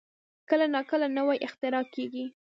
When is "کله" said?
0.49-0.65, 0.91-1.07